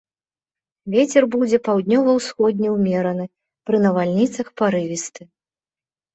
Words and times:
Вецер 0.95 1.23
будзе 1.35 1.57
паўднёва-ўсходні 1.67 2.67
ўмераны, 2.77 3.25
пры 3.69 3.77
навальніцах 3.85 4.53
парывісты. 4.65 5.23